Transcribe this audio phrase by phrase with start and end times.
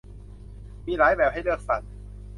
[0.85, 1.87] มีหลายแบบให้เลือกสรร